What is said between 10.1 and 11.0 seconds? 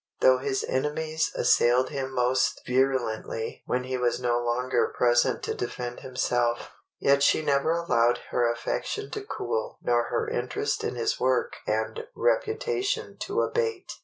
interest in